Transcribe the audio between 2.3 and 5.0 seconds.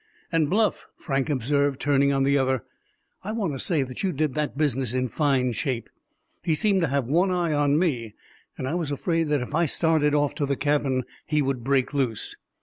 other, "I want to say that you did that business